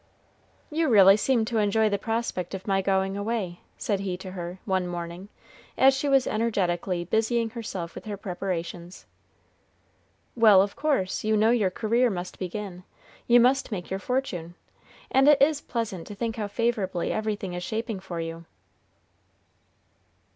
"You 0.71 0.89
really 0.89 1.15
seem 1.15 1.45
to 1.45 1.59
enjoy 1.59 1.87
the 1.87 1.99
prospect 1.99 2.55
of 2.55 2.65
my 2.65 2.81
going 2.81 3.15
away," 3.15 3.59
said 3.77 3.99
he 3.99 4.17
to 4.17 4.31
her, 4.31 4.57
one 4.65 4.87
morning, 4.87 5.29
as 5.77 5.93
she 5.93 6.09
was 6.09 6.25
energetically 6.25 7.03
busying 7.05 7.51
herself 7.51 7.93
with 7.93 8.05
her 8.05 8.17
preparations. 8.17 9.05
"Well, 10.35 10.63
of 10.63 10.75
course; 10.75 11.23
you 11.23 11.37
know 11.37 11.51
your 11.51 11.69
career 11.69 12.09
must 12.09 12.39
begin. 12.39 12.83
You 13.27 13.39
must 13.39 13.71
make 13.71 13.91
your 13.91 13.99
fortune; 13.99 14.55
and 15.11 15.27
it 15.27 15.39
is 15.39 15.61
pleasant 15.61 16.07
to 16.07 16.15
think 16.15 16.35
how 16.35 16.47
favorably 16.47 17.13
everything 17.13 17.53
is 17.53 17.61
shaping 17.61 17.99
for 17.99 18.19
you." 18.19 18.45